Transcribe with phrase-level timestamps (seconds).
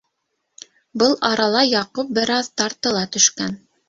[1.01, 3.55] Был арала Яҡуп бер аҙ тартыла төшкән.